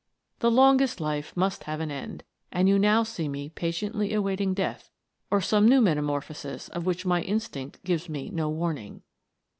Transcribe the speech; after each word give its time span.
The 0.39 0.49
longest 0.49 0.99
life 0.99 1.37
must 1.37 1.65
have 1.65 1.79
an 1.79 1.91
end; 1.91 2.23
and 2.51 2.67
you 2.67 2.79
now 2.79 3.03
see 3.03 3.27
me 3.27 3.49
patiently 3.49 4.13
awaiting 4.15 4.55
death 4.55 4.89
or 5.29 5.41
some 5.41 5.67
new 5.69 5.79
meta 5.79 6.01
morphosis 6.01 6.69
of 6.69 6.87
which 6.87 7.05
my 7.05 7.21
instinct 7.21 7.83
gives 7.83 8.09
me 8.09 8.31
no 8.31 8.49
warning." 8.49 9.03